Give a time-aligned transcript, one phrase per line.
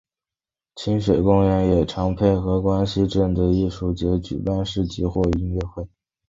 [0.73, 5.87] 亲水公园也常配合关西镇的艺术节举办市集或是音乐会。